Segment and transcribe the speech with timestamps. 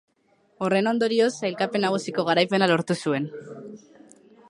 [0.67, 3.33] Horren ondorioz, sailkapen nagusiko garaipena lortu zuen.